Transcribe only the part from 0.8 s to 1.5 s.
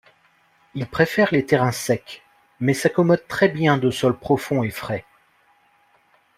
préfère les